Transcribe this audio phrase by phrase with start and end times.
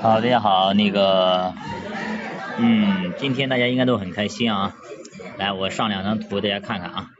[0.00, 1.52] 好，大家好，那个，
[2.58, 4.74] 嗯，今天大家应该都很开心啊。
[5.36, 7.10] 来，我上两张图，大家看看啊。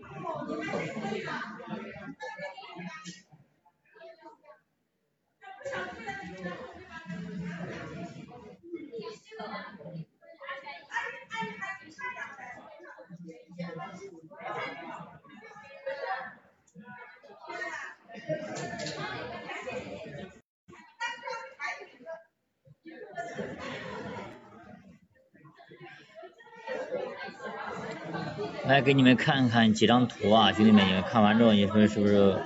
[28.69, 32.39] 来给你们看看几张图啊，兄弟们，你们看完之后，你说是不是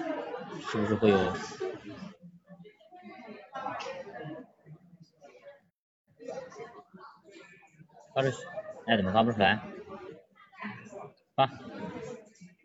[0.71, 1.19] 是不是会有？
[8.15, 8.37] 发出去，
[8.87, 9.63] 哎，怎么发不出来？
[11.35, 11.51] 发，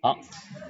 [0.03, 0.19] 好，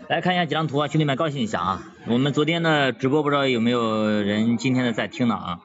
[0.07, 1.83] 来看一下几张图啊，兄弟们高兴一下啊！
[2.07, 5.59] 我们昨天的直播不知道有没有人今天的在听呢啊？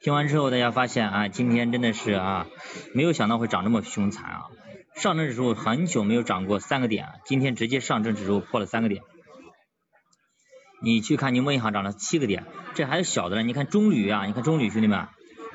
[0.00, 2.48] 听完之后大家发现啊，今天真的是啊，
[2.92, 4.45] 没有想到会长这么凶残啊！
[4.96, 9.02] 上证指数很久没有涨过三个点，今天直接上证指数破了三个点。
[10.82, 13.42] 你去看宁波银行涨了七个点，这还是小的呢。
[13.42, 15.06] 你看中铝啊，你看中铝兄弟们，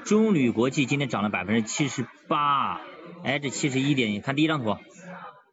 [0.06, 2.82] 中铝国际今天涨了百分之七十八，
[3.24, 4.78] 哎，这七十一点，你看第一张图，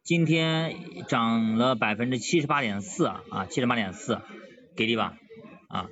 [0.03, 0.75] 今天
[1.07, 4.21] 涨了百分之七十八点四啊，七十八点四，
[4.77, 5.15] 给力吧？
[5.67, 5.87] 啊，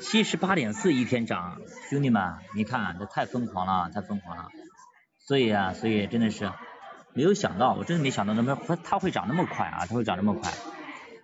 [0.00, 4.48] 七十八点四一天涨，兄弟们，你看这太疯狂了，太疯狂了。
[5.18, 6.50] 所以啊，所以真的是。
[7.16, 10.52] 没有想到，我真的没想到那么它会涨那么快啊，它会涨那么快。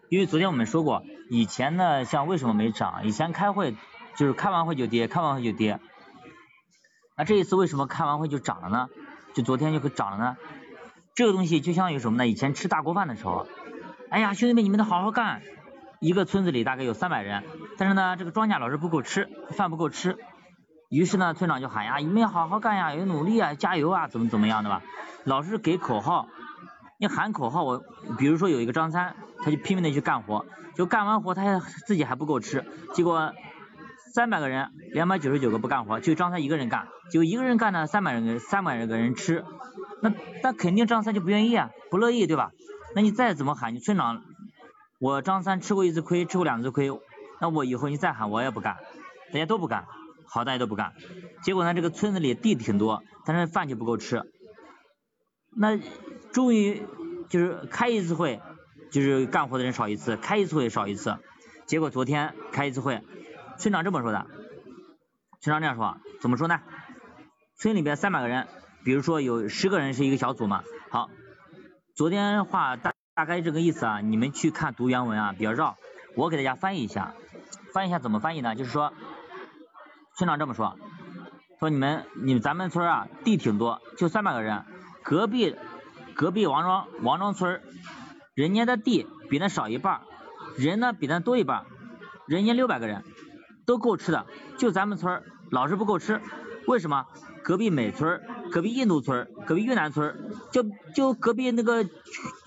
[0.08, 3.04] 因为昨天我们说过，以前呢，像为什么没涨？
[3.04, 3.76] 以前开会
[4.16, 5.78] 就是开完会就跌，开完会就跌。
[7.16, 8.88] 那这一次为什么开完会就涨了呢？
[9.34, 10.36] 就昨天就涨了呢？
[11.14, 12.26] 这个东西就相当于什么呢？
[12.26, 13.46] 以前吃大锅饭的时候，
[14.10, 15.42] 哎呀，兄弟们你们得好好干。
[16.00, 17.44] 一个村子里大概有三百人，
[17.76, 20.16] 但是呢，这个庄稼老是不够吃，饭不够吃。
[20.90, 24.82] 于是呢，村长就喊呀，你们要好好干呀，要努力啊，加油啊，怎么怎么样的吧？
[25.24, 26.28] 老是给口号，
[26.98, 27.82] 你喊口号，我
[28.18, 30.44] 比如说有一个张三，他就拼命的去干活，
[30.74, 33.32] 就干完活他还自己还不够吃，结果
[34.12, 39.44] 三百个人，两百九十九个不干活，就张三一个人干，就一个人干呢，三百人三百个人吃，
[40.02, 40.12] 那
[40.42, 42.50] 那肯定张三就不愿意啊，不乐意对吧？
[42.96, 44.22] 那你再怎么喊，你村长，
[44.98, 46.90] 我张三吃过一次亏，吃过两次亏，
[47.40, 48.76] 那我以后你再喊我也不干，
[49.32, 49.86] 大家都不干，
[50.26, 50.92] 好大家都不干，
[51.44, 54.24] 结果呢这个村子里地挺多，但是饭就不够吃。
[55.54, 55.78] 那
[56.32, 56.82] 终于
[57.28, 58.40] 就是开一次会，
[58.90, 61.18] 就是干活的人少一次，开一次会少一次。
[61.66, 63.02] 结果昨天开一次会，
[63.58, 64.26] 村长这么说的，
[65.40, 66.60] 村长这样说，怎么说呢？
[67.56, 68.48] 村里边三百个人，
[68.84, 70.64] 比如说有十个人是一个小组嘛。
[70.90, 71.10] 好，
[71.94, 75.76] 昨天话大大概这个意思啊，你们去看读原文啊，比较绕，
[76.16, 77.14] 我给大家翻译一下，
[77.72, 78.54] 翻译一下怎么翻译呢？
[78.54, 78.92] 就是说，
[80.16, 80.76] 村长这么说，
[81.60, 84.64] 说你们你们咱们村啊地挺多，就三百个人。
[85.02, 85.56] 隔壁
[86.14, 87.60] 隔壁王庄王庄村
[88.34, 90.00] 人家的地比那少一半，
[90.56, 91.64] 人呢比那多一半，
[92.26, 93.04] 人家六百个人
[93.66, 94.26] 都够吃的，
[94.58, 96.20] 就咱们村老是不够吃，
[96.66, 97.06] 为什么？
[97.42, 100.64] 隔壁美村、隔壁印度村、隔壁越南村，就
[100.94, 101.84] 就隔壁那个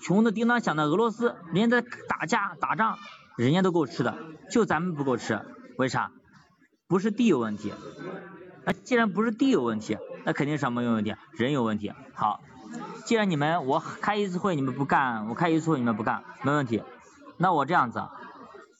[0.00, 2.98] 穷的叮当响的俄罗斯，人家在打架打仗，
[3.36, 4.16] 人家都够吃的，
[4.50, 5.40] 就咱们不够吃，
[5.76, 6.10] 为啥？
[6.88, 7.74] 不是地有问题，
[8.64, 9.98] 那既然不是地有问题。
[10.26, 11.14] 那肯定什么有问题？
[11.38, 11.92] 人有问题。
[12.12, 12.40] 好，
[13.04, 16.82] 既然你们我开一次会你们不干，我开一次会你们不干，没问题。
[17.36, 18.02] 那我这样子，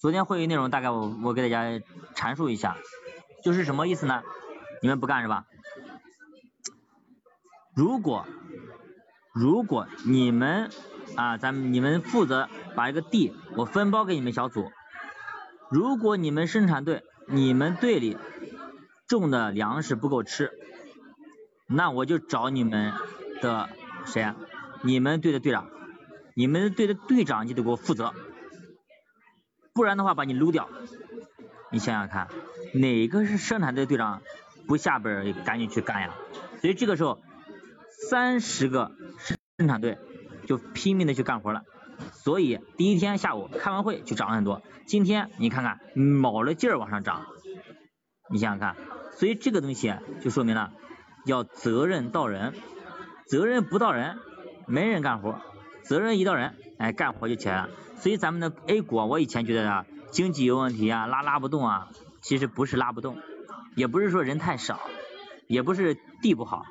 [0.01, 1.81] 昨天会议内容大概我我给大家
[2.17, 2.77] 阐述一下，
[3.45, 4.25] 就是什么意思呢？
[4.83, 5.45] 你们不干是吧？
[7.77, 8.27] 如果
[9.33, 10.69] 如果你们
[11.15, 14.73] 啊，咱们你们负责把这个地我分包给你们小组，
[15.71, 18.19] 如果你们生产队你们队里
[19.07, 20.51] 种的粮食不够吃。
[21.69, 22.93] 那我就找你们
[23.43, 23.69] 的
[24.05, 24.37] 谁啊？
[24.83, 25.69] 你们队的队长，
[26.35, 28.15] 你们队的队长就得给我负责，
[29.73, 30.69] 不然的话把你撸掉。
[31.73, 32.29] 你想想看，
[32.75, 34.23] 哪个是生产队队长
[34.69, 36.15] 不下边赶紧去干呀？
[36.61, 37.21] 所以这个时候，
[38.09, 38.93] 三十个
[39.57, 39.99] 生产队
[40.47, 41.63] 就拼命的去干活了。
[42.13, 47.27] 所以第一天下午开完会就涨了很多，今天你看看卯了劲儿往上涨，
[48.31, 48.77] 你想想看，
[49.17, 50.73] 所以这个东西就说明了。
[51.27, 52.55] 要责任到人，
[53.27, 54.19] 责任不到人，
[54.67, 55.41] 没人干活；
[55.83, 57.69] 责任一到人，哎，干活就起来了。
[57.99, 61.89] 所以咱们的 A 股，我以前觉得啊，经济有问题啊，拉拉不动啊，
[62.23, 63.19] 其实不是拉不动，
[63.75, 64.81] 也不是说人太少，
[65.49, 66.65] 也不是地不好，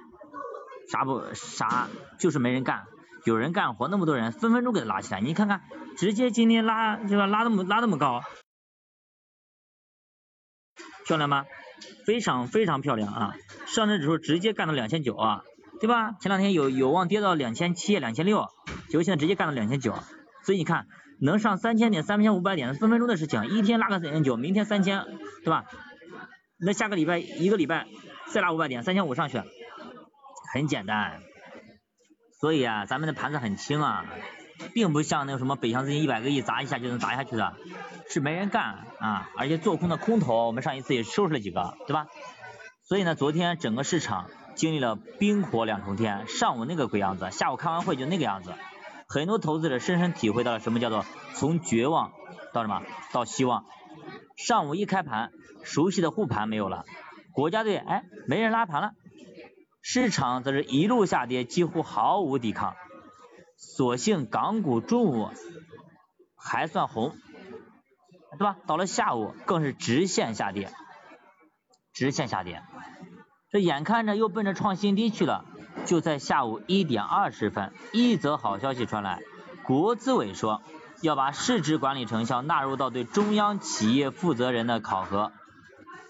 [0.89, 2.85] 啥不啥，就是没人干。
[3.25, 5.19] 有人干活，那么多人，分分钟给他拉起来。
[5.19, 5.63] 你看看，
[5.97, 8.21] 直接今天拉，这个拉那么拉那么高，
[11.05, 11.45] 漂亮吗？
[12.05, 13.35] 非常非常漂亮啊！
[13.67, 15.41] 上证指数直接干到两千九啊，
[15.79, 16.11] 对吧？
[16.21, 18.47] 前两天有有望跌到两千七、两千六，
[18.89, 19.93] 结果现在直接干到两千九。
[20.43, 20.85] 所以你看，
[21.19, 25.05] 能上三千点、三千五百点，分分钟的事情，一天拉个三千九，明天三千，
[25.43, 25.65] 对吧？
[26.57, 27.87] 那下个礼拜一个礼拜
[28.31, 29.41] 再拉五百点，三千五上去，
[30.53, 31.19] 很简单。
[32.39, 34.05] 所以啊，咱们的盘子很轻啊，
[34.73, 37.55] 并不像那个什么北向资金一百个亿砸一下就能砸下去的，
[38.09, 42.07] 是没人干啊，而且做空的空头，我们上一次也收拾了几个，对吧？
[42.83, 48.53] 所以呢，昨天整个市场经历了冰火两重天，上午那个鬼样子，下午开完会就那个样子，
[49.07, 52.11] 很多投资者深深体会到了什么叫做从绝望
[52.53, 52.81] 到什么
[53.11, 53.65] 到希望。
[54.37, 55.31] 上午一开盘，
[55.63, 56.85] 熟悉的护盘没有了，
[57.31, 58.91] 国家队哎没人拉盘了。
[59.81, 62.75] 市场则是一路下跌，几乎毫无抵抗。
[63.65, 65.29] 所幸港股中午
[66.35, 67.15] 还算红，
[68.37, 68.57] 对吧？
[68.67, 70.71] 到了下午更是直线下跌，
[71.93, 72.61] 直线下跌。
[73.49, 75.45] 这眼看着又奔着创新低去了。
[75.85, 79.21] 就在下午一点二十分，一则好消息传来，
[79.65, 80.61] 国资委说
[81.01, 85.31] 要把市值管理成效纳入到对中央企业负责人的考核，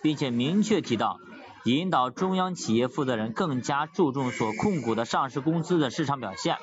[0.04, 1.19] 并且明确提到。
[1.66, 6.57] 引导中央企业负责人更加注重所控股的上市公司的市场表现，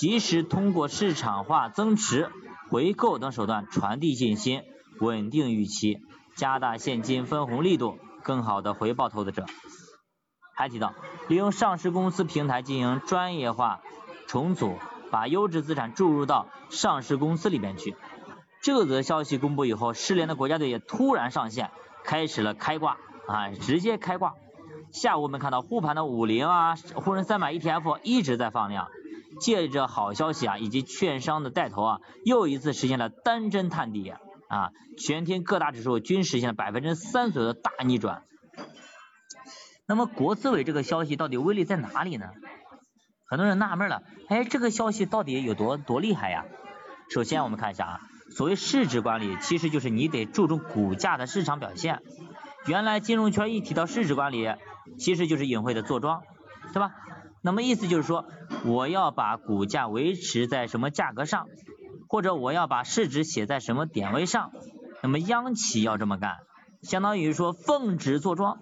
[0.00, 2.30] 及时通过市场化增持、
[2.70, 4.62] 回购等手段传递信心、
[4.98, 5.98] 稳定预期，
[6.36, 9.44] 加大现金分红力度，更好的回报投资者。
[10.56, 10.94] 还提到，
[11.28, 13.82] 利用上市公司平台进行专业化
[14.26, 14.78] 重组，
[15.10, 17.94] 把优质资产注入到上市公司里面去。
[18.62, 21.70] 这则消息公布以后，失联的国家队也突然上线，
[22.04, 22.96] 开始了开挂。
[23.28, 24.32] 啊，直接开挂。
[24.92, 28.88] 下午我们看到护盘的五零啊，沪深三百 ETF 一直在放量，
[29.38, 34.12] 借着好消息啊，以及券商的带头啊，又一次实现了单针探底
[34.48, 38.24] 啊，全天各大指数均实现了百分之三左右的大逆转。
[39.86, 42.26] 那么国资委这个消息到底威力在哪里呢？
[43.28, 46.44] 很多人纳闷了，哎，这个消息到底有多多厉害呀？
[47.12, 48.00] 首先我们看一下啊，
[48.36, 52.00] 所谓市值管理，其实就是你得注重股价的市场表现。
[52.66, 54.48] 原来金融圈一提到市值管理，
[54.98, 56.22] 其实就是隐晦的坐庄，
[56.72, 56.92] 对吧？
[57.42, 58.26] 那么意思就是说，
[58.64, 61.46] 我要把股价维持在什么价格上，
[62.08, 64.50] 或者我要把市值写在什么点位上。
[65.02, 66.38] 那么央企要这么干，
[66.82, 68.58] 相当于说奉旨坐庄，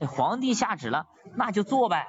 [0.00, 1.06] 皇帝下旨了，
[1.36, 2.06] 那就做呗。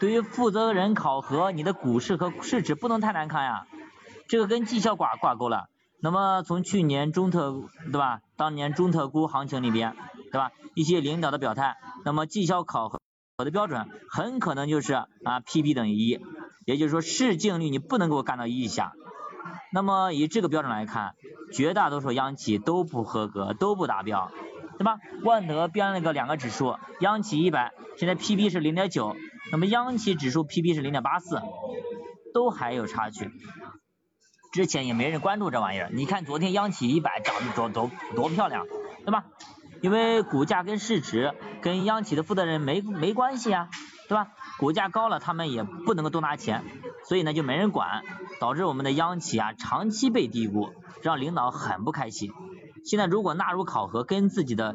[0.00, 3.66] 对于负责人考核，你的股市和市值不能太难看呀，
[4.28, 5.68] 这个跟绩效挂挂钩了。
[6.00, 7.54] 那么从去年中特，
[7.92, 8.20] 对吧？
[8.36, 9.94] 当年中特估行情里边。
[10.32, 10.50] 对吧？
[10.74, 13.00] 一些领导的表态，那么绩效考核
[13.36, 16.20] 我的标准很可能就是啊，P/B 等于一，
[16.64, 18.92] 也就是说市净率你不能给我干到一以下。
[19.72, 21.16] 那么以这个标准来看，
[21.52, 24.30] 绝大多数央企都不合格，都不达标，
[24.78, 24.98] 对吧？
[25.24, 29.16] 万德编了个两个指数，央企一百，现在 P/B 是零点九，
[29.50, 31.42] 那么央企指数 P/B 是零点八四，
[32.32, 33.32] 都还有差距。
[34.52, 38.64] 之前也没人关注这玩意儿，你看昨天央企一百涨得多多多漂亮，
[39.04, 39.24] 对吧？
[39.84, 43.68] 因为股价跟市值跟央企的负责人没没关系啊，
[44.08, 44.28] 对吧？
[44.58, 46.64] 股价高了，他们也不能够多拿钱，
[47.06, 48.02] 所以呢就没人管，
[48.40, 50.70] 导致我们的央企啊长期被低估，
[51.02, 52.32] 让领导很不开心。
[52.86, 54.74] 现在如果纳入考核，跟自己的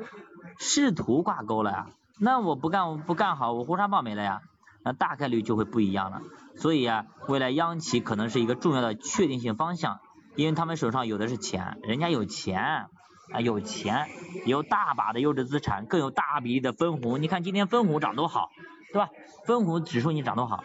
[0.60, 1.88] 仕途挂钩了呀，
[2.20, 4.42] 那我不干我不干好，我胡杀报没了呀，
[4.84, 6.22] 那大概率就会不一样了。
[6.56, 10.02] 所以啊，未来央企可能是一个重要的确定性方向，
[10.36, 12.86] 因为他们手上有的是钱，人家有钱。
[13.32, 14.08] 啊，有钱，
[14.46, 17.22] 有大把的优质资产，更有大比例的分红。
[17.22, 18.50] 你看今天分红涨多好，
[18.94, 19.10] 对吧？
[19.46, 20.64] 分红指数你涨多好，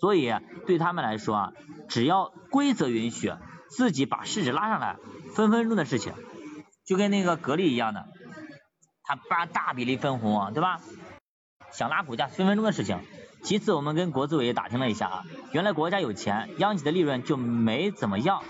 [0.00, 0.32] 所以
[0.66, 1.52] 对他们来说啊，
[1.88, 3.32] 只要规则允许，
[3.70, 4.96] 自己把市值拉上来，
[5.34, 6.12] 分分钟的事情，
[6.84, 8.06] 就跟那个格力一样的，
[9.02, 10.80] 他发大比例分红，对吧？
[11.72, 13.00] 想拉股价，分分钟的事情。
[13.42, 18.42] 其次，我们跟国资委也打听了一下啊，原来国家有钱，央企的利润就没怎么样，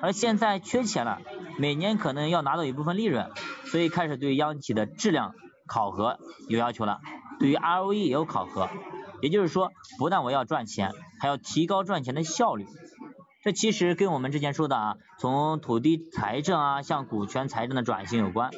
[0.00, 1.20] 而现在缺钱了。
[1.58, 3.30] 每年可能要拿到一部分利润，
[3.64, 5.34] 所以开始对央企的质量
[5.66, 7.00] 考核有要求了，
[7.38, 8.68] 对于 ROE 也有考核，
[9.20, 12.66] 也就是说，不但我要赚钱，还要提高赚钱的效率。
[13.42, 18.50] 这其实跟我们之前说的啊，从土地财政啊向股权财政的转型有关。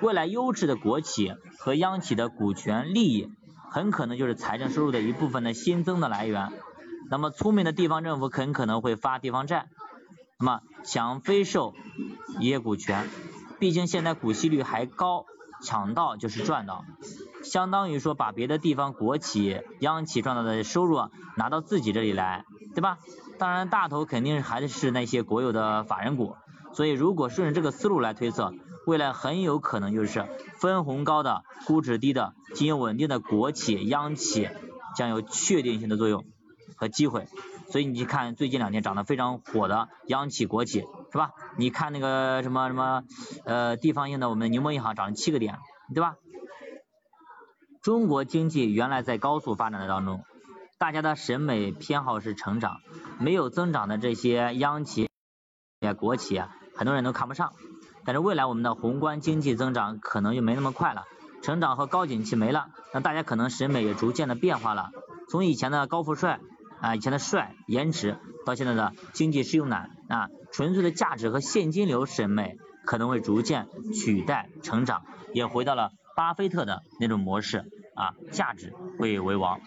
[0.00, 3.28] 未来优质的国企和央企的股权利益，
[3.70, 6.52] 很可能就是财政收入的一部分的新增的来源。
[7.10, 9.66] 那么聪明的地方政府很可能会发地方债。
[10.40, 11.74] 那么抢非售
[12.38, 13.08] 也股权，
[13.58, 15.26] 毕竟现在股息率还高，
[15.64, 16.84] 抢到就是赚到，
[17.42, 22.98] 相当于说把别的地方国企、央企赚到的收入拿到自己这里来，对吧？
[23.36, 26.36] 当然大头肯定还是那些国有的法人股，
[26.72, 28.54] 所以如果顺着这个思路来推测，
[28.86, 30.24] 未来很有可能就是
[30.60, 34.48] 分红高的、估值低的、经营稳定的国企、央企
[34.94, 36.24] 将有确定性的作用
[36.76, 37.26] 和机会。
[37.70, 41.32] 所以你去看最近两天涨得非常火的央企国企是吧？
[41.56, 43.02] 你看那个什么什么
[43.44, 45.58] 呃地方性的我们宁波银行涨了七个点，
[45.94, 46.16] 对吧？
[47.82, 50.24] 中国经济原来在高速发展的当中，
[50.78, 52.78] 大家的审美偏好是成长，
[53.18, 55.08] 没有增长的这些央企、
[55.98, 57.52] 国企啊，很多人都看不上。
[58.04, 61.04] 但是未来我们的宏观经济增长可能就没那么快了，
[61.42, 64.90] 成长和高景气没了，那大家可能审美也逐渐的变化了，
[65.30, 66.40] 从以前的高富帅。
[66.80, 68.16] 啊，以前的帅颜值，
[68.46, 79.60] 到现在的经济适用男啊，纯粹的价值和现金流审美可能会逐渐取代成长，也回到了巴菲特的那种模式啊，价值会为王。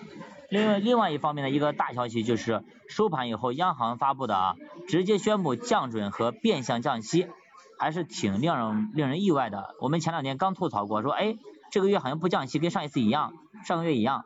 [0.50, 4.56] 另外，另外一方面的一个大消息就是收盘以后央行发布的啊，
[4.88, 7.27] 直接宣布降准和变相降息，
[7.77, 9.75] 还是挺令人令人意外的。
[9.82, 11.36] 我们前两天刚吐槽过，说哎，
[11.72, 13.34] 这个月好像不降息，跟上一次一样，
[13.65, 14.25] 上个月一样，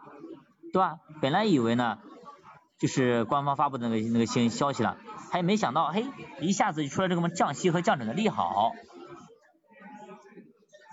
[0.72, 0.98] 对吧？
[1.20, 1.98] 本来以为呢。
[2.86, 4.98] 就是官方发布的那个那个新消息了，
[5.32, 6.06] 还没想到，嘿，
[6.40, 8.74] 一下子就出来这个么降息和降准的利好。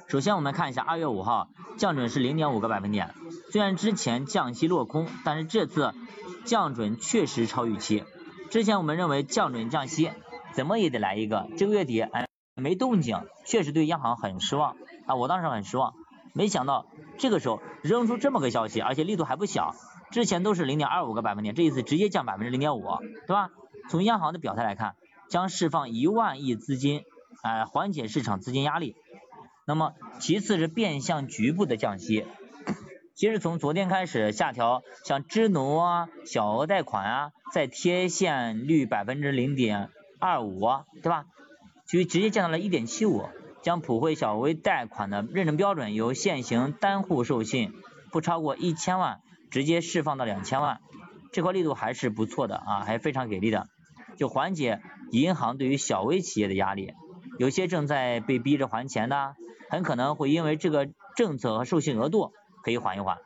[0.08, 3.14] 首先我们看一下二月五号降准是零点五个百分点，
[3.50, 5.92] 虽然之前降息落空，但是这次
[6.46, 8.04] 降准确实超预期。
[8.48, 10.10] 之前我们认为降准降息
[10.54, 15.92] 怎么也得来一个，这个月底哎没动静，确实对央行很失望啊，我当时很失望，
[16.32, 16.86] 没想到
[17.18, 19.74] 这个时候扔出这么个消息，而且力度还不小。
[20.12, 22.84] 之前都是零点二五个百分点，这一次直接降百分之零点五，
[23.26, 23.50] 对吧？
[23.88, 24.94] 从央行的表态来看，
[25.28, 27.02] 将释放一万亿资金，
[27.42, 28.94] 哎，缓解市场资金压力。
[29.66, 32.26] 那么其次是变相局部的降息，
[33.14, 39.88] 其实从昨天开始下调，像支农啊、小额贷款啊，再贴现率百分之零点
[40.20, 40.68] 二五，
[41.02, 41.24] 对吧？
[41.86, 43.24] 就直接降到了一点七五，
[43.62, 47.72] 将普惠小微贷款的认证标准由现行单户授信
[48.10, 49.20] 不超过一千万。
[49.52, 50.80] 直接释放到两千万，
[51.30, 53.68] 这块力度还是不错的啊，还非常给力的，
[54.16, 54.80] 就缓解
[55.10, 56.94] 银行对于小微企业的压力，
[57.38, 59.34] 有些正在被逼着还钱的，
[59.68, 62.32] 很可能会因为这个政策和授信额度
[62.64, 63.18] 可以缓一缓。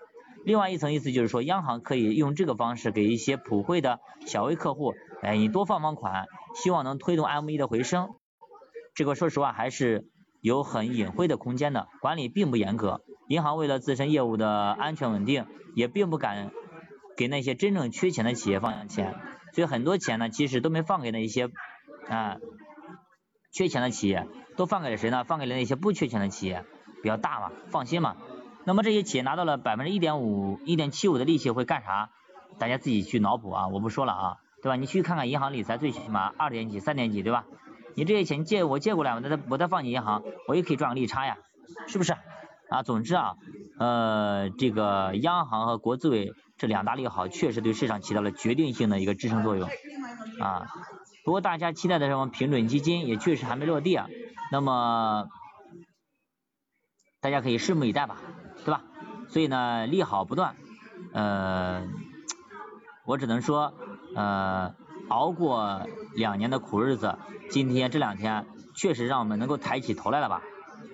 [0.44, 8.10] 另外一层意思就是说，央行可以用这个方式给一些普惠的小微客户，哎，你多放放款，希望能推动 M 一的回升。
[8.94, 10.08] 这个说实话还是
[10.40, 13.00] 有很隐晦的空间的，管理并不严格。
[13.28, 16.50] 银行为了自身业务的安全稳定，也并不敢
[17.16, 19.14] 给那些真正缺钱的企业放钱，
[19.52, 21.48] 所以很多钱呢，其实都没放给那一些
[22.08, 22.36] 啊
[23.52, 25.24] 缺钱的企业，都放给了谁呢？
[25.24, 26.64] 放给了那些不缺钱的企业，
[27.02, 28.16] 比较大嘛，放心嘛。
[28.64, 32.10] 那么这些企业拿到了百分之一点五、一点七五的利息会干啥？
[32.58, 34.76] 大家自己去脑补啊，我不说了啊，对吧？
[34.76, 37.44] 你去看看银行理财，最起码二点几、三点几，对吧？
[37.94, 41.38] 你这些钱借我借过来，我再我再放你银行，我也可以赚个利差呀，
[41.86, 42.14] 是不是？
[42.68, 43.36] 啊，总之啊，
[43.78, 49.68] 呃，这个央行和国资委这两大利好，确实对市场起到了决定性的一个支撑作用
[50.40, 50.66] 啊。
[51.24, 54.08] 不过大家期待的什么平准基金也确实还没落地啊，
[54.52, 55.26] 那么
[57.20, 58.16] 大家可以拭目以待吧，
[58.64, 58.82] 对吧？
[59.28, 60.54] 所以呢，利好不断，
[61.12, 61.86] 呃，
[63.04, 63.74] 我只能说，
[64.14, 64.74] 呃，
[65.08, 65.82] 熬过
[66.14, 67.18] 两年的苦日子，
[67.50, 70.42] 今天这两天确实让我们能够抬起头来了吧。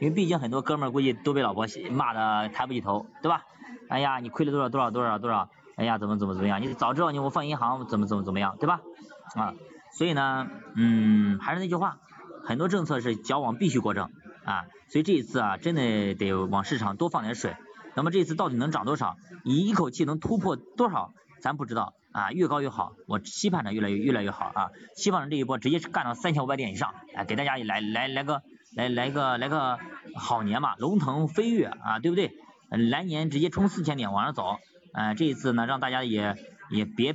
[0.02, 3.44] 因为毕竟很多哥们儿估计都被老婆骂的抬不起头，对吧？
[3.88, 5.48] 哎呀，你亏了多少多少多少多少？
[5.76, 6.60] 哎呀，怎么怎么怎么样？
[6.60, 8.80] 你早知道你我放银行怎么怎么怎么样，对吧？
[9.36, 9.54] 啊，
[9.96, 11.98] 所以呢，嗯，还是那句话，
[12.44, 14.10] 很多政策是矫枉必须过正
[14.44, 14.64] 啊。
[14.88, 17.54] 所以这一次啊，真的得往市场多放点水。
[17.94, 19.14] 那么这次到底能涨多少？
[19.44, 21.12] 你一口气能突破多少？
[21.40, 22.94] 咱不知道啊，越高越好。
[23.06, 28.42] 我期盼着越来越越来越好啊，希望这一波直接干到三千五百点以上，哎，给大家来来来个。
[28.76, 29.78] 来来个来个
[30.16, 32.32] 好年嘛，龙腾飞跃啊，对不对？
[32.70, 34.56] 来年直接冲四千点往上走，
[34.94, 36.36] 呃，这一次呢，让大家也
[36.70, 37.14] 也别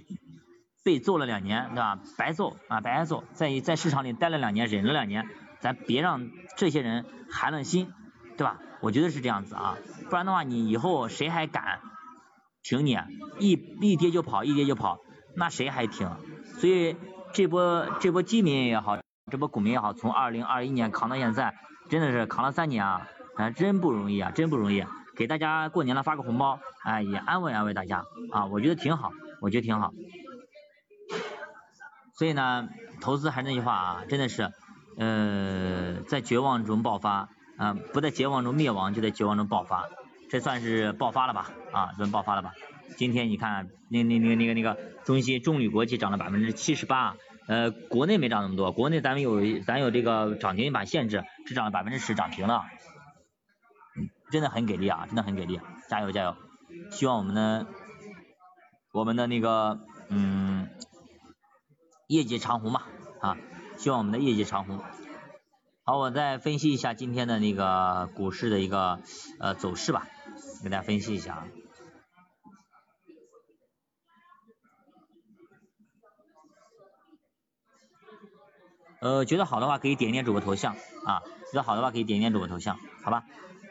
[0.83, 1.99] 被揍了两年，对吧？
[2.15, 5.27] 白揍啊，白挨揍，在在市场里待了两年，忍了两年，
[5.59, 7.91] 咱别让这些人寒了心，
[8.37, 8.59] 对吧？
[8.81, 9.77] 我觉得是这样子啊，
[10.09, 11.79] 不然的话，你以后谁还敢
[12.61, 12.95] 挺你？
[13.39, 14.99] 一一跌就跑，一跌就跑，
[15.35, 16.07] 那谁还挺？
[16.59, 16.95] 所以
[17.33, 18.99] 这波这波基民也好。
[19.29, 21.53] 这波股民也好，从二零二一年扛到现在，
[21.89, 24.85] 真的是扛了三年啊，啊，真不容易啊，真不容易。
[25.17, 29.91] 给大家过年了发个红包，哎，也安慰安慰大家啊，我觉得挺好，我觉得挺好。
[32.13, 32.69] 所以呢，
[33.01, 34.49] 投资还是那句话啊，真的是
[34.97, 39.89] 呃在绝望中爆发啊，不在绝望中灭亡，就在绝望中爆发，
[40.29, 42.53] 这算是爆发了吧啊，算爆发了吧。
[42.95, 52.65] 今天你看那那那个那个那个中芯中铝国际涨了百分之七十八，呃国内没涨那么多，国内咱们有咱有这个涨停板限制，只涨了百分之十，涨停了，
[54.31, 56.35] 真的很给力啊，真的很给力，加油加油，
[56.91, 57.65] 希望我们的
[58.91, 60.67] 我们的那个嗯
[62.07, 62.83] 业绩长虹嘛
[63.21, 63.37] 啊，
[63.77, 64.81] 希望我们的业绩长虹。
[65.83, 68.99] 好，我再分析一下今天的那个股市的一个
[69.39, 70.05] 呃走势吧，
[70.61, 71.47] 给大家分析一下啊。
[79.07, 83.23] 呃，觉得好的话可以点一点主播头像啊，觉得好的话可以点一点主播头像，好吧？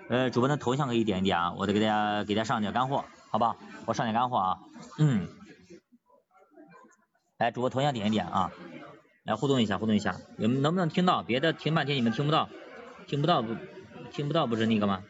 [0.09, 3.55] 呃，主播的头像可以点一点啊，我得给大家给大家上点干货，好吧？
[3.85, 4.59] 我上点干货啊，
[4.99, 5.28] 嗯，
[7.37, 8.50] 来，主播头像点一点啊，
[9.25, 11.23] 来互动一下，互动一下，你们能不能听到？
[11.23, 12.49] 别的听半天你们听不到，
[13.07, 13.55] 听不到不
[14.12, 15.02] 听不到不是那个吗？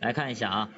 [0.00, 0.68] 来看一下啊。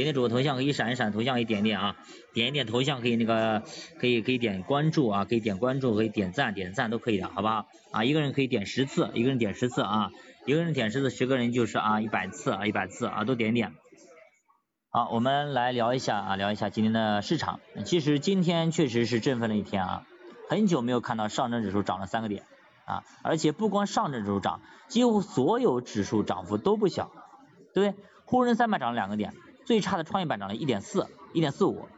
[0.00, 1.96] 点点主播头像可以闪一闪，头像可以点点啊，
[2.32, 3.62] 点一点头像可以那个
[3.98, 7.66] 可以可以点关注啊，可以点关注，可以点赞，点赞都可以的，好不好？
[7.92, 10.10] 啊，一个人可以点十次，一个人点十次啊，
[10.46, 13.74] 一个人点十次，十个人就是啊一百次啊一百次啊都点点。
[14.88, 17.60] 好，我们来聊一下啊，聊一下今天的市场。
[17.84, 20.06] 其实今天确实是振奋了一天啊，
[20.48, 22.44] 很久没有看到上证指数涨了三个点
[22.86, 27.10] 啊，而且不光上证指数涨，几乎所有指数涨幅都不小，
[27.74, 28.04] 对不对？
[28.24, 29.34] 沪深三百涨了两个点。
[29.64, 31.88] 最差的创业板涨了一点四，一点四五，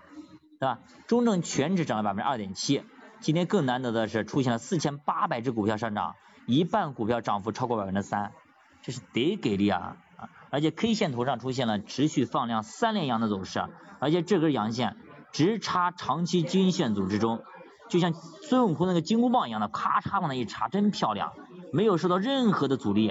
[0.61, 0.81] 对吧？
[1.07, 2.83] 中证全指涨了百分之二点七。
[3.21, 6.17] 今天更难得的是出现了四千八百只股票上涨，
[6.47, 8.33] 一半股票涨幅超过百分之三，
[8.83, 9.97] 这是得给力啊！
[10.51, 13.65] 而且 K 线图上出现了持续放量三连阳的走势，
[14.01, 14.97] 而且这根阳线
[15.33, 17.43] 直插长期均线组之中，
[17.89, 21.33] 就像孙悟空那个金箍棒一样的，咔嚓往那一插，真漂亮，
[21.73, 23.07] 没有受到任何的阻力，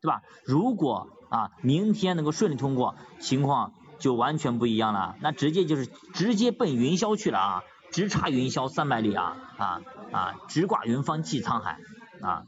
[0.00, 0.22] 对吧？
[0.44, 9.80] 如果啊，明天能够顺利通过，情况就完全不一样了，那直接就是直接奔云霄去了啊，直插云霄三百里啊啊
[10.12, 11.78] 啊，直挂云帆济沧海
[12.20, 12.42] 啊！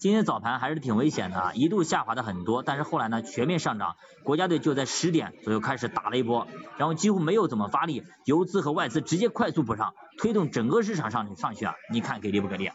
[0.00, 11.74] 今天早盘还是挺危险的，一度下滑的很多，但是后来呢全面上涨，国家队就在十点左右开始打了一波，然后几乎没有怎么发力，游资和外资直接快速补上，推动整个市场上上去啊！
[11.90, 12.70] 你看给力不给力？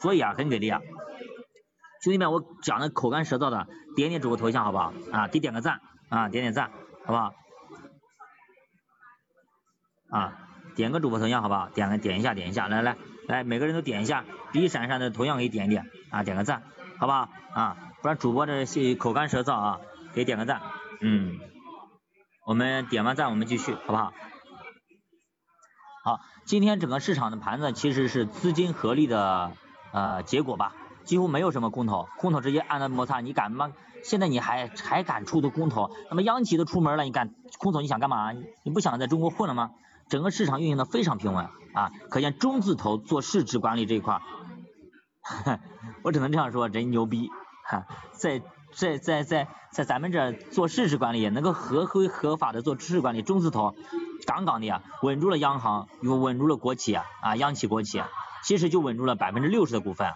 [0.00, 0.80] 所以啊，很给力啊！
[2.00, 4.92] 兄弟们，我讲的口干舌燥的，点点主播头像好不好？
[5.12, 6.70] 啊，得点个赞啊，点点赞，
[7.04, 7.34] 好不好？
[10.10, 10.32] 啊，
[10.76, 11.68] 点个主播头像好不好？
[11.70, 16.62] 点个点一下，点一下，来来来，每个人都点一下，一闪闪的头像可以点一点啊，点个赞，
[16.98, 17.28] 好不好？
[17.52, 19.80] 啊，不然主播这口干舌燥啊，
[20.14, 20.62] 给点个赞，
[21.00, 21.40] 嗯，
[22.46, 24.12] 我们点完赞，我们继续，好不好？
[26.04, 29.50] 好，今天整个市场的盘子其实是资金合力的
[29.92, 30.72] 呃结果吧。
[31.08, 33.72] 几乎没有什么空头，空头直接按了摩擦，你敢吗？
[34.04, 35.90] 现在你还还敢出的空头？
[36.10, 37.80] 那么央企都出门了，你敢空头？
[37.80, 38.30] 你想干嘛？
[38.62, 39.70] 你不想在中国混了吗？
[40.10, 44.20] 整个市场运行的非常平稳啊，可见中字头做市值管理这一块，
[46.02, 47.30] 我只能这样说，真牛逼
[47.64, 48.42] 哈，在
[48.74, 53.74] 在在在在咱们这做市值管理，能够合规合法的做市值管理，中字头
[54.26, 58.02] 杠杠的呀，稳住了央行，又稳住了国企啊，央企国企，
[58.44, 60.12] 其实就稳住了百分之六十的股份。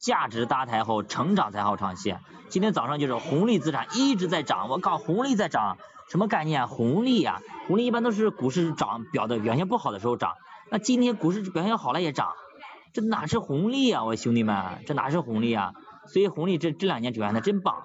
[0.00, 2.16] 价值搭台后，成长才好长期。
[2.48, 5.76] 今天早上就是红利资产一直在涨，我靠，红利在涨，
[6.08, 6.66] 什么概念？
[6.66, 10.32] 红利啊，红利一般都是股市涨表的表现不好的时候涨，
[10.70, 12.32] 那今天股市表现好了也涨，
[12.94, 14.02] 这哪是红利啊？
[14.04, 15.74] 我兄弟们，这哪是红利啊？
[16.06, 17.82] 所以红利这这两年表现的真棒，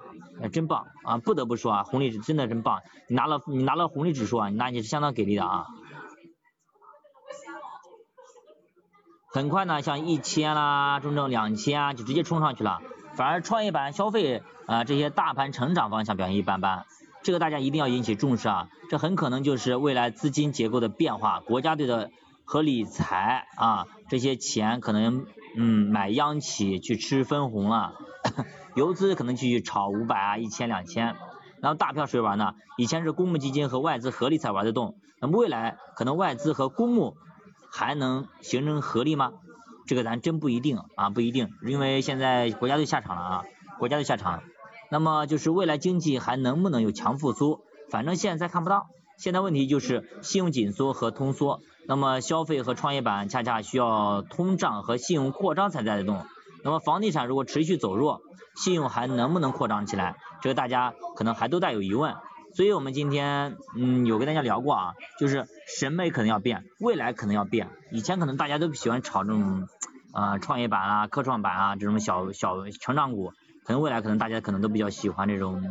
[0.50, 1.18] 真棒啊！
[1.18, 5.66] 不得不说啊，红利是真的真棒，你拿了你拿了红利指数啊，那你是相当给力的啊。
[9.36, 12.80] 很快呢，像一千啦，中证两千啊，就直接冲上去了。
[13.16, 16.86] 反而创业板、消费啊这些大盘成长方向表现一般般，
[17.22, 18.70] 这个大家一定要引起重视啊！
[18.88, 22.10] 这很可能就是未来资金结构的变化，国家队的
[22.46, 27.92] 和理财啊这些钱可能嗯买央企去吃分红了，
[28.74, 31.14] 游资可能去炒五百啊、一千、两千，
[31.60, 32.54] 然后大票谁玩呢？
[32.78, 37.18] 以前是公募基金和外资合力才玩得动，那么未来可能外资和公募。
[37.76, 39.34] 还能形成合力吗？
[39.86, 43.44] 这个咱真不一定啊，不一定，因为现在国家队下场了啊，
[43.78, 44.42] 国家队下场，
[44.90, 47.60] 那么就是未来经济还能不能有强复苏？
[47.90, 48.86] 反正现在看不到，
[49.18, 56.24] 现在问题就是信用紧缩和通缩，那么消费和创业板恰恰需要通胀和信用扩张才带动，
[56.64, 58.22] 那么房地产如果持续走弱，
[58.56, 60.16] 信用还能不能扩张起来？
[60.40, 62.16] 这个大家可能还都带有疑问。
[62.56, 65.46] 所以我们今天嗯有跟大家聊过啊，就是
[65.78, 67.68] 审美可能要变，未来可能要变。
[67.92, 69.68] 以前可能大家都喜欢炒这种
[70.14, 73.34] 啊创业板啊、科创板啊这种小小成长股，
[73.66, 75.62] 可能未来可能大家可能都比较喜欢这种，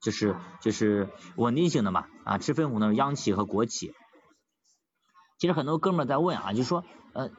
[0.00, 3.92] 就是就是稳定性的嘛啊吃分红的央企和国企。
[5.40, 7.30] 其实很多哥们在问啊，就说呃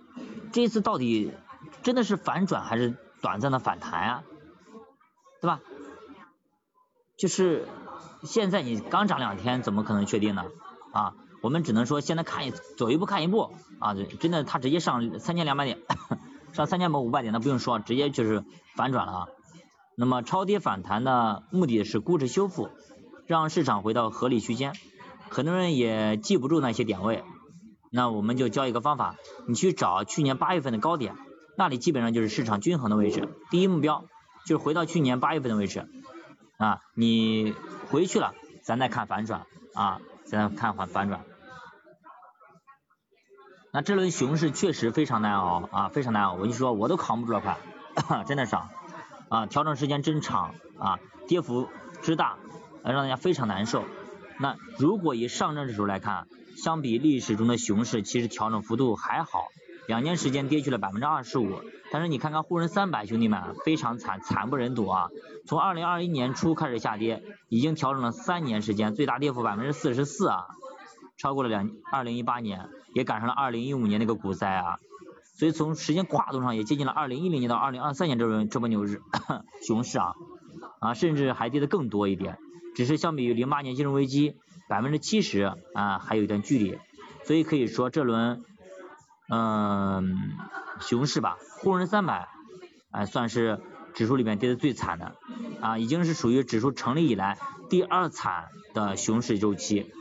[0.51, 1.32] 这次到底
[1.84, 4.23] 真的是反转还是短暂的反弹啊？
[5.41, 5.62] 对吧？
[7.17, 7.65] 就是
[8.23, 10.45] 现在你刚涨两天，怎么可能确定呢？
[10.93, 15.80] 啊，我们只能说现在看一走一步看一步啊，真的它直接上三千两百点，
[16.53, 18.43] 上三千五百点那不用说，直接就是
[18.75, 19.27] 反转了啊。
[19.95, 22.69] 那么超跌反弹的目的是估值修复，
[23.25, 24.73] 让市场回到合理区间。
[25.30, 27.23] 很多人也记不住那些点位，
[27.91, 29.15] 那我们就教一个方法，
[29.47, 31.15] 你去找去年八月份的高点，
[31.58, 33.27] 那里基本上就是市场均衡的位置。
[33.51, 34.06] 第一目标
[34.45, 35.88] 就是回到去年八月份的位置
[36.58, 37.53] 啊，你
[37.89, 40.00] 回去了，咱再看反转啊。
[40.26, 41.21] 现在看反反转，
[43.71, 46.34] 那这轮熊市确实非常难熬啊，非常难熬。
[46.34, 47.58] 我就说，我都扛不住了，快，
[48.28, 48.58] 真的是
[49.30, 51.69] 啊，调整时间真长啊，跌幅
[52.02, 52.38] 之大，
[52.84, 53.86] 让大家非常难受。
[54.38, 59.47] 那如果以上证指数来看，相比历史中的熊市，其实调整幅度还好，
[59.88, 61.62] 两年时间跌去了百分之二十五。
[61.89, 65.10] 但是你看看沪深三百，兄弟们非常惨，惨不忍睹啊！
[65.45, 70.47] 从二零二一年初开始下跌，已经调整了三年时间，最大跌幅百分之四十四啊，
[71.17, 74.80] 超过了两二零一八年，也赶上了二零一五年那个股灾啊，
[75.38, 79.02] 所以从时间跨度上也接近了二零一零年到二零二三年这轮这波牛市
[79.65, 80.13] 熊市啊
[80.80, 82.38] 啊，甚至还跌的更多一点，
[82.76, 84.36] 只是相比于零八年金融危机
[84.67, 86.78] 百分之七十啊还有一段距离，
[87.23, 88.43] 所以可以说这轮。
[89.29, 90.31] 嗯，
[90.79, 92.29] 熊市吧，沪深三百，
[92.91, 93.59] 哎，算是
[93.93, 95.15] 指数里面跌的最惨的，
[95.59, 97.37] 啊，已经是属于指数成立以来
[97.69, 99.91] 第二惨的熊市周期。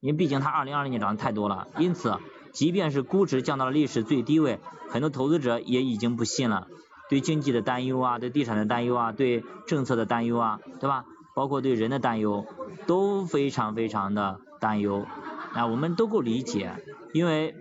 [0.00, 2.18] 因为毕竟它二零二零年涨的太多了，因此，
[2.52, 6.68] 即便是估值降到了历史最低位，很多投资者也已经不信了，
[7.10, 11.04] 对经济的担忧啊，对地产的担忧啊，对政策的担忧啊，对吧？
[11.34, 12.46] 包括对人的担忧，
[12.86, 15.04] 都非常非常的担忧。
[15.52, 16.72] 啊，我们都够理解，
[17.12, 17.56] 因为。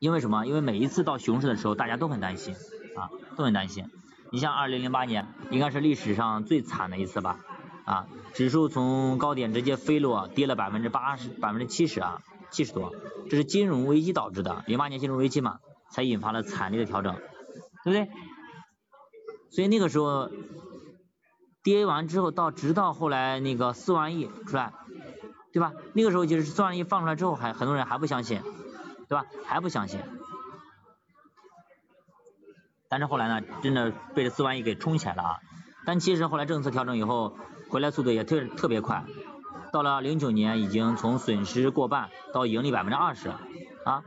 [0.00, 0.46] 因为什么？
[0.46, 2.54] 因为每一次到熊市的时候，大家都很担心
[2.96, 3.84] 啊，都很担心。
[4.32, 7.38] 你像二零零八年，应该是历史上最惨的一次吧？
[7.84, 12.94] 啊，指数从高点直接飞落，跌了百分之八十、百分之七十啊，七十多。
[13.28, 15.58] 这是金融危机导致的，零八年金融危机嘛，
[15.90, 17.14] 才引发了惨烈的调整，
[17.84, 18.08] 对不对？
[19.50, 20.30] 所以那个时候
[21.62, 24.72] 跌完之后，到直到后来那个四万亿出来，
[25.52, 25.74] 对吧？
[25.92, 28.40] 那个时候就是四万亿放出来之后，还很多人还不相信。
[29.10, 29.26] 对吧？
[29.44, 30.00] 还不相信，
[32.88, 35.40] 但是后来呢，真的被这四万亿给冲起来了啊！
[35.84, 37.36] 但其实后来政策调整以后，
[37.70, 39.02] 回来速度也特特别快，
[39.72, 43.30] 到了零九年已经从损失过半到盈利百分之二十
[43.84, 44.04] 啊！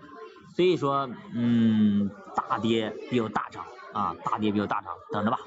[0.56, 5.38] 所以说，嗯，大跌必有大涨啊，大跌必有大涨，等着吧！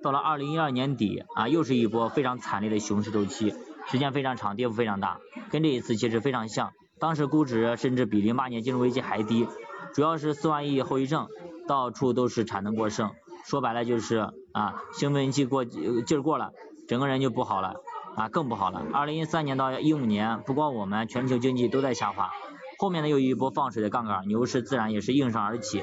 [0.00, 3.52] 到了二零一二年底啊，又是一波非常惨烈的熊市周期，
[3.88, 5.18] 时间非常长，跌幅非常大，
[5.50, 6.72] 跟这一次其实非常像。
[7.02, 9.48] 当时估值甚至比零八年金融危机还低，
[9.92, 11.26] 主要是四万亿后遗症，
[11.66, 13.10] 到处都是产能过剩，
[13.44, 16.52] 说白了就是啊兴奋剂过劲儿过了，
[16.86, 17.74] 整个人就不好了
[18.14, 18.84] 啊更不好了。
[18.92, 22.30] 二零一三年到一五年，不光我们全球经济都在下滑，
[22.78, 25.82] 后面呢又一波放水的杠杆，牛市自然也是应声而起。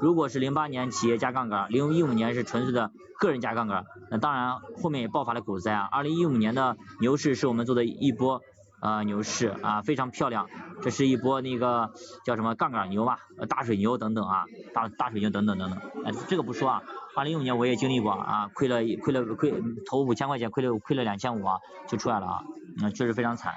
[0.00, 5.88] 如果是零八年企业加杠杆，零一五年是纯粹的个人加杠杆，那当然后面也爆发了股灾啊。
[5.90, 8.40] 二零一五年的牛市是我们做的一波。
[8.80, 10.48] 啊，牛市啊，非常漂亮，
[10.82, 11.90] 这是一波那个
[12.24, 16.82] 叫什么杠杆牛吧，大水牛等等啊，大大水牛等等等等，哎，这个不说啊，
[17.14, 19.52] 二零一五年我也经历过啊，亏了亏了亏
[19.86, 22.42] 投五千块钱亏了亏了两千五啊，就出来了啊，
[22.78, 23.54] 那确实非常惨。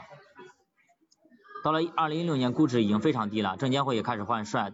[1.63, 4.73] 到了二零一六年估值已经非常低了，证监会也开始换帅，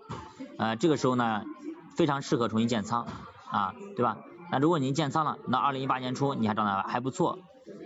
[0.57, 1.43] 呃，这个时候呢，
[1.95, 3.05] 非常适合重新建仓
[3.51, 4.17] 啊，对吧？
[4.51, 7.37] 那如果您建仓了，那二零一八年初你还涨得还不错。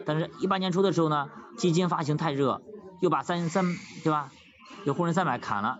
[0.05, 2.61] 但是，一八年初的时候呢，基金发行太热，
[3.01, 3.65] 又把三三
[4.03, 4.31] 对吧，
[4.85, 5.79] 又沪深三百砍了，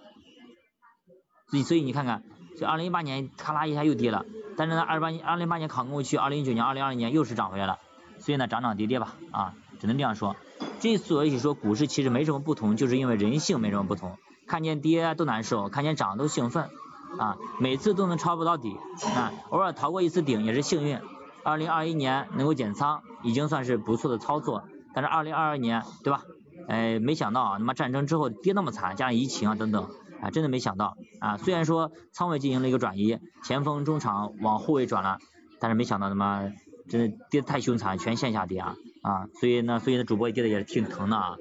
[1.50, 2.24] 所以所以你看看，
[2.58, 4.26] 这二零一八年咔啦一下又跌了，
[4.58, 7.80] 但是呢，二八年二零一八年扛过去，二零一九年、二零二零年又是涨回来了，
[8.20, 10.36] 所以呢，涨涨跌跌吧，啊，只能这样说。
[10.80, 16.70] 这所以说股市其实没什么不同，就是因为人性没什么不同，看见跌都难受，看见涨都兴奋，
[17.18, 18.76] 啊，每次都能抄不到底，
[19.16, 21.00] 啊，偶尔逃过一次顶也是幸运。
[21.44, 26.24] 二零二一年能够减仓已经算是不错的操作，但是二零二二年对吧？
[26.68, 29.90] 哎，没想到啊，他妈战争之后跌那么惨，加上疫情啊等等
[30.22, 31.38] 啊，真的没想到啊。
[31.38, 35.18] 虽然说仓位进行了一个转移，前锋中场往后卫转了，
[35.60, 36.44] 但是没想到他妈
[36.90, 39.28] 真的跌太凶残，全线下跌啊啊！
[39.40, 41.36] 所以呢，所以呢，主播跌的也是挺疼的啊。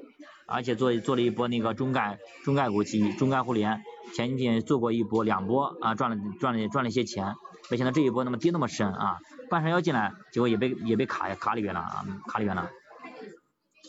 [0.45, 3.81] 而且做做了一波那个中概中概股期中概互联，
[4.13, 7.33] 前几天做过一波两波啊赚了赚了赚了一些钱，
[7.71, 12.69] 没想到这一波那么跌那么深啊，半山腰进来，结果也被也被卡卡里边了啊卡里边了。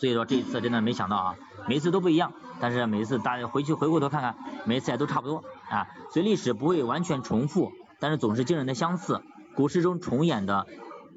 [0.05, 1.37] 所以说这一次真的没想到啊，
[1.67, 4.37] 每一次都不一样，但是每一次大家回去回过头看看，
[4.67, 9.23] 每一次也都差不多啊，所以历史不会完全重复，但是总是惊人的相似。
[9.57, 10.67] 股市中重演的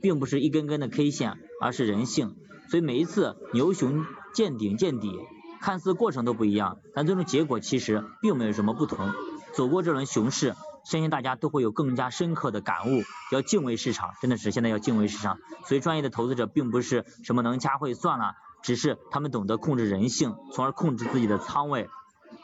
[0.02, 2.38] 并不是一根根的 K 线，而是人性。
[2.70, 5.20] 所以每一次牛熊见顶见底，
[5.60, 9.12] 看似过程都不一样，但最终结果其实并没有什么不同。
[9.52, 13.02] 走过这轮熊市，相信大家都会有更加深刻的感悟，
[13.34, 15.40] 要敬畏市场，真的是现在要敬畏市场。
[15.66, 18.36] 所以专业的投资者并不是什么能掐会算了。
[18.62, 21.90] 只是他们懂得控制人性，从而控制自己的仓位。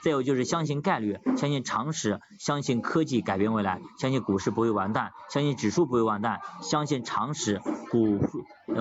[0.01, 7.61] 再有就是相信概率，相信常识，相信科技改变未来，相信股市不会完蛋，相信指数不会完蛋，相信常识。
[7.89, 8.19] 股，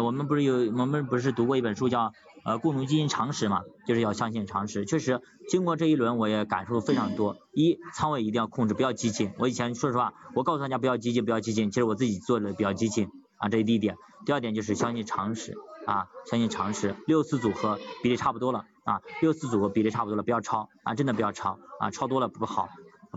[0.03, 2.13] 我们不是有我们不是读过一本书叫
[2.45, 3.63] 呃共同基金常识嘛？
[3.87, 4.85] 就是要相信常识。
[4.85, 7.37] 确实，经过这一轮，我也感受非常多。
[7.53, 9.31] 一，仓位一定要控制，不要激进。
[9.39, 13.09] 我以前说实话，我告诉大家不要激进，不要激进，其实我自己做的比较激进。
[13.37, 13.97] 啊，这是第一点。
[14.25, 15.55] 第二点就是相信常识
[15.87, 16.95] 啊，相信常识。
[17.07, 22.69] 六四组合比例差不多了啊，六四组合比例差不多了，不要抄啊，真的不要抄啊，抄多了不好，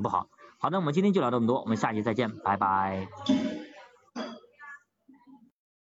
[0.02, 0.28] 不好。
[0.58, 3.08] 好的，我们今天就聊这么多，我们下期再见，拜拜。